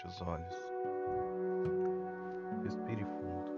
seus 0.00 0.20
olhos. 0.22 0.54
Respire 2.62 3.04
fundo. 3.04 3.50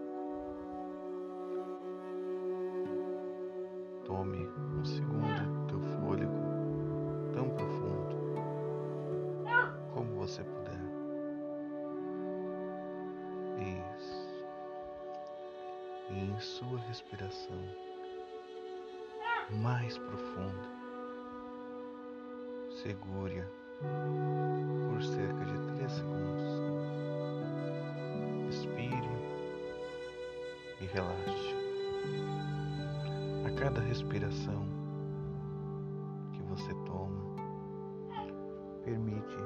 Tome 4.05 4.47
um 4.47 4.85
segundo 4.85 5.67
teu 5.67 5.81
fôlego 5.81 6.33
tão 7.35 7.49
profundo 7.51 8.17
como 9.93 10.15
você 10.15 10.45
puder. 10.45 10.79
Isso. 13.97 14.29
E 16.11 16.31
em 16.31 16.39
sua 16.39 16.79
respiração 16.81 17.59
mais 19.51 19.99
profunda, 19.99 20.69
segure-a 22.71 23.58
por 23.81 25.03
cerca 25.03 25.45
de 25.45 25.59
3 25.77 25.93
segundos. 25.93 26.63
Expire 28.49 29.09
e 30.81 30.87
relaxe. 30.87 31.57
A 33.47 33.51
cada 33.61 33.81
respiração 33.81 34.65
que 36.33 36.43
você 36.43 36.75
toma, 36.87 37.37
permite 38.85 39.37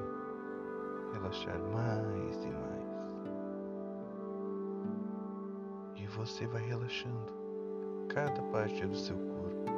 relaxar 1.13 1.59
mais 1.73 2.45
e 2.45 2.49
mais. 2.49 2.83
E 5.97 6.07
você 6.07 6.47
vai 6.47 6.63
relaxando 6.63 7.33
cada 8.09 8.43
parte 8.45 8.87
do 8.87 8.97
seu 8.97 9.17
corpo, 9.17 9.73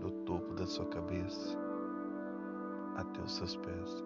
do 0.00 0.10
topo 0.24 0.54
da 0.54 0.66
sua 0.66 0.86
cabeça 0.86 1.69
até 3.00 3.20
os 3.22 3.32
seus 3.32 3.56
pés. 3.56 4.04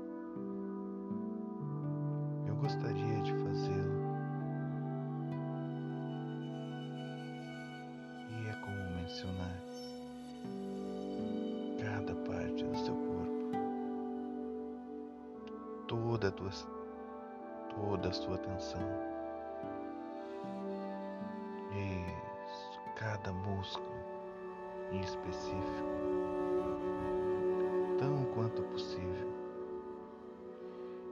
Eu 2.47 2.55
gostaria 2.57 3.23
de 3.23 3.33
fazê-lo. 3.33 4.05
E 8.31 8.49
é 8.49 8.53
como 8.65 9.01
mencionar 9.01 9.61
cada 11.83 12.15
parte 12.15 12.65
do 12.65 12.77
seu 12.79 12.95
corpo, 12.95 13.51
toda 15.89 16.29
a 16.29 16.33
tua, 16.33 16.51
toda 17.75 18.09
a 18.09 18.13
sua 18.13 18.37
atenção. 18.37 18.81
Isso, 21.73 22.81
cada 22.97 23.33
músculo 23.33 23.95
em 24.93 25.01
específico 25.01 26.24
tão 27.99 28.25
quanto 28.35 28.63
possível. 28.65 29.33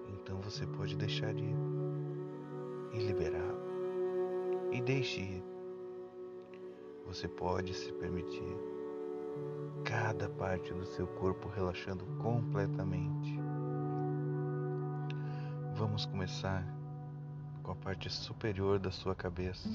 Então 0.09 0.39
você 0.41 0.67
pode 0.67 0.97
deixar 0.97 1.35
ir 1.37 1.55
e 2.93 2.99
liberá-lo. 2.99 3.61
E 4.71 4.81
deixe 4.81 5.21
ir. 5.21 5.45
Você 7.07 7.29
pode 7.29 7.75
se 7.75 7.93
permitir 7.95 8.57
cada 9.85 10.29
parte 10.31 10.73
do 10.73 10.87
seu 10.87 11.07
corpo 11.07 11.49
relaxando 11.49 12.05
completamente. 12.23 13.39
Vamos 15.75 16.07
começar 16.07 16.65
com 17.63 17.73
a 17.73 17.77
parte 17.77 18.11
superior 18.11 18.79
da 18.79 18.91
sua 18.91 19.15
cabeça. 19.15 19.69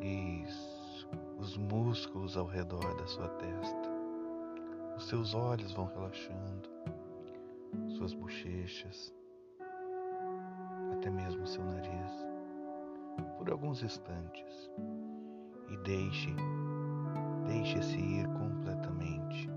Isso, 0.00 1.08
os 1.38 1.56
músculos 1.56 2.36
ao 2.36 2.46
redor 2.46 2.94
da 2.96 3.06
sua 3.06 3.28
testa. 3.28 3.93
Os 4.96 5.08
seus 5.08 5.34
olhos 5.34 5.72
vão 5.72 5.86
relaxando, 5.86 6.68
suas 7.96 8.14
bochechas, 8.14 9.12
até 10.92 11.10
mesmo 11.10 11.46
seu 11.46 11.64
nariz, 11.64 12.26
por 13.36 13.50
alguns 13.50 13.82
instantes. 13.82 14.70
E 15.68 15.76
deixe, 15.78 16.34
deixe-se 17.46 17.98
ir 17.98 18.28
completamente 18.28 19.50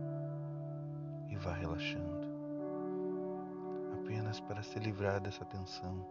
e 1.30 1.36
vá 1.36 1.54
relaxando, 1.54 2.28
apenas 3.94 4.40
para 4.40 4.64
se 4.64 4.80
livrar 4.80 5.22
dessa 5.22 5.46
tensão. 5.46 6.06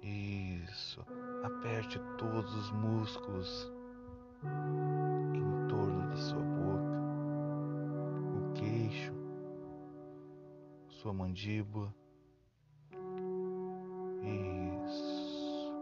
Isso, 0.00 1.04
aperte 1.42 1.98
todos 2.18 2.54
os 2.54 2.70
músculos 2.70 3.72
em 5.34 5.68
torno 5.68 5.75
sua 11.06 11.14
mandíbula. 11.14 11.94
Isso. 14.84 15.72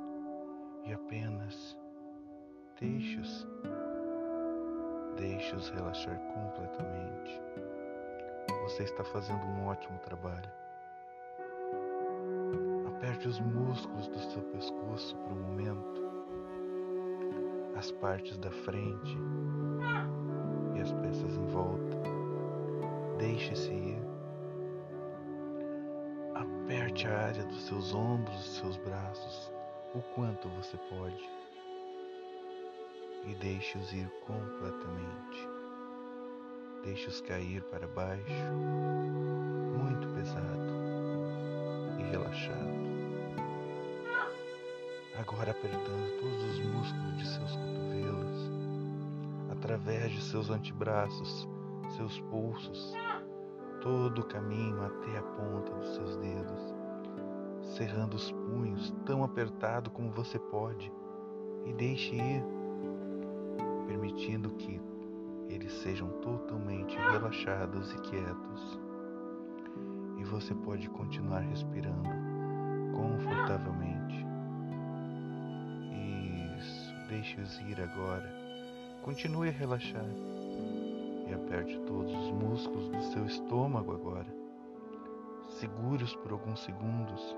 E 0.85 0.93
apenas 0.93 1.79
deixe-os, 2.79 3.49
deixe-os 5.17 5.71
relaxar 5.71 6.21
completamente. 6.35 7.41
Você 8.65 8.83
está 8.83 9.03
fazendo 9.03 9.43
um 9.47 9.65
ótimo 9.65 9.99
trabalho. 10.01 10.51
Aperte 12.87 13.27
os 13.27 13.41
músculos 13.41 14.07
do 14.09 14.19
seu 14.19 14.43
pescoço 14.43 15.17
por 15.17 15.33
um 15.33 15.41
momento, 15.41 16.03
as 17.77 17.91
partes 17.93 18.37
da 18.37 18.51
frente 18.51 19.19
e 20.77 20.81
as 20.83 20.93
peças 20.93 21.35
em 21.35 21.47
volta. 21.47 21.97
Deixe-se 23.17 23.73
ir. 23.73 24.14
Aperte 26.65 27.07
a 27.07 27.27
área 27.27 27.45
dos 27.45 27.67
seus 27.67 27.93
ombros, 27.93 28.35
dos 28.37 28.57
seus 28.57 28.77
braços, 28.79 29.53
o 29.95 30.01
quanto 30.15 30.49
você 30.49 30.79
pode. 30.89 31.29
E 33.27 33.35
deixe-os 33.35 33.93
ir 33.93 34.09
completamente. 34.27 35.47
Deixe-os 36.83 37.21
cair 37.21 37.63
para 37.65 37.87
baixo, 37.89 38.25
muito 39.79 40.09
pesado 40.15 40.73
e 41.99 42.03
relaxado. 42.05 42.75
Agora 45.19 45.51
apertando 45.51 46.19
todos 46.19 46.45
os 46.45 46.61
músculos 46.61 47.19
de 47.19 47.27
seus 47.29 47.57
cotovelos, 47.57 48.51
através 49.53 50.13
de 50.13 50.23
seus 50.23 50.49
antebraços, 50.49 51.47
seus 51.95 52.19
pulsos, 52.21 52.95
todo 53.85 54.21
o 54.21 54.25
caminho 54.25 54.83
até 54.83 55.19
a 55.19 55.23
ponta 55.23 55.71
dos 55.75 55.95
seus 55.95 56.17
dedos, 56.17 56.75
cerrando 57.77 58.15
os 58.15 58.33
punhos 58.33 58.91
tão 59.05 59.23
apertado 59.23 59.91
como 59.91 60.11
você 60.11 60.39
pode 60.39 60.91
e 61.67 61.73
deixe 61.75 62.17
ir, 62.17 62.43
permitindo 63.87 64.49
que 64.53 64.81
eles 65.51 65.71
sejam 65.71 66.09
totalmente 66.23 66.97
relaxados 66.97 67.93
e 67.93 67.99
quietos. 67.99 68.81
E 70.17 70.25
você 70.25 70.55
pode 70.55 70.89
continuar 70.89 71.41
respirando 71.41 72.09
confortavelmente. 72.95 74.27
Isso, 76.57 76.95
deixe-os 77.11 77.61
ir 77.61 77.79
agora. 77.83 78.33
Continue 79.03 79.51
a 79.51 79.53
relaxar 79.53 80.07
e 81.27 81.35
aperte 81.35 81.79
todos 81.81 82.13
os 82.13 82.31
músculos 82.33 82.89
do 82.89 83.03
seu 83.13 83.25
estômago 83.25 83.93
agora. 83.93 84.27
Segure-os 85.49 86.15
por 86.17 86.33
alguns 86.33 86.61
segundos 86.61 87.37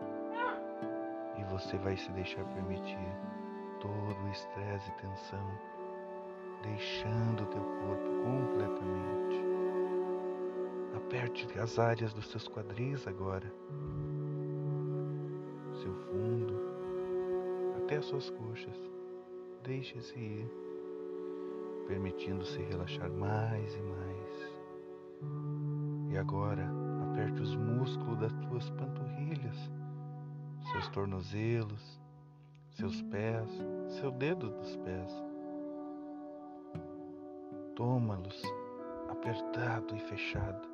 e 1.38 1.44
você 1.44 1.77
vai 1.79 1.97
se 1.97 2.11
deixar 2.12 2.44
permitir 2.55 2.99
todo 3.81 4.25
o 4.25 4.31
estresse 4.31 4.91
e 4.91 5.03
tensão, 5.03 5.50
deixando 6.62 7.43
o 7.43 7.47
teu 7.47 7.62
corpo 7.62 8.09
completamente. 8.25 9.47
Aperte 10.97 11.59
as 11.59 11.79
áreas 11.79 12.12
dos 12.15 12.27
seus 12.31 12.49
quadris 12.49 13.06
agora, 13.06 13.53
seu 15.83 15.93
fundo, 15.93 16.59
até 17.83 17.97
as 17.97 18.06
suas 18.06 18.31
coxas. 18.31 18.77
Deixe-se 19.62 20.19
ir 20.19 20.66
permitindo-se 21.87 22.61
relaxar 22.62 23.11
mais 23.11 23.75
e 23.75 23.83
mais. 23.83 24.56
E 26.11 26.19
agora, 26.19 26.69
aperte 27.03 27.41
os 27.41 27.55
músculos 27.56 28.19
das 28.19 28.33
tuas 28.47 28.71
panturrilhas, 28.71 29.73
seus 30.73 30.88
tornozelos, 30.88 32.00
seus 32.71 33.03
pés, 33.03 33.49
seu 33.99 34.11
dedo 34.11 34.50
dos 34.50 34.77
pés. 34.77 35.11
Toma-los 37.75 38.43
apertado 39.09 39.94
e 39.97 40.00
fechado, 40.00 40.69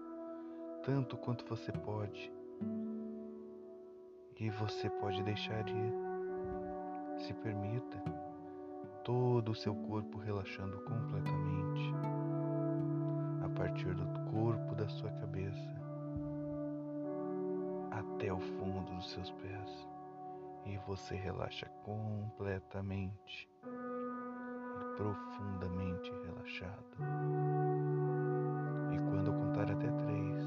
tanto 0.85 1.17
quanto 1.17 1.45
você 1.47 1.73
pode. 1.73 2.33
E 4.39 4.51
você 4.51 4.91
pode 4.91 5.23
deixar 5.23 5.69
ir. 5.69 5.93
Se 7.19 7.33
permita 7.35 8.03
todo 9.05 9.51
o 9.51 9.55
seu 9.55 9.75
corpo 9.75 10.19
relaxando 10.19 10.79
completamente, 10.83 11.93
a 13.45 13.49
partir 13.49 13.95
do 13.95 14.07
corpo 14.31 14.75
da 14.75 14.89
sua 14.89 15.11
cabeça, 15.11 15.83
até 17.91 18.33
o 18.33 18.41
fundo 18.41 18.95
dos 18.95 19.11
seus 19.11 19.31
pés 19.33 19.89
e 20.65 20.79
você 20.87 21.15
relaxa 21.15 21.67
completamente 21.85 23.49
profundamente 24.97 26.13
relaxado. 26.25 26.85
E 28.93 28.99
quando 29.11 29.29
eu 29.29 29.35
contar 29.35 29.71
até 29.71 29.91
três, 29.91 30.47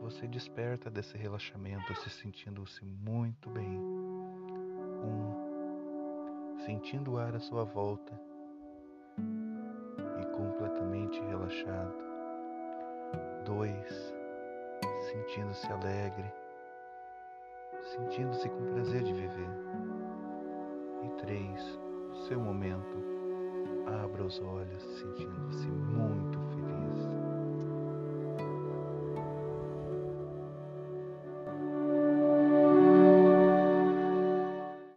você 0.00 0.26
desperta 0.26 0.90
desse 0.90 1.16
relaxamento 1.16 1.94
se 1.94 2.10
sentindo-se 2.10 2.84
muito 2.84 3.50
bem. 3.50 3.78
Um, 5.04 5.47
sentindo 6.64 7.12
o 7.12 7.18
ar 7.18 7.34
à 7.34 7.40
sua 7.40 7.64
volta 7.64 8.20
e 10.20 10.26
completamente 10.36 11.20
relaxado. 11.20 11.94
Dois, 13.44 14.14
sentindo-se 15.10 15.72
alegre 15.72 16.30
sentindo-se 17.96 18.48
com 18.48 18.72
prazer 18.72 19.02
de 19.02 19.12
viver. 19.12 19.48
E 21.04 21.08
três, 21.20 21.80
no 22.08 22.16
seu 22.26 22.40
momento, 22.40 22.96
abra 24.02 24.24
os 24.24 24.40
olhos, 24.40 24.82
sentindo-se 24.82 25.68
muito 25.68 26.57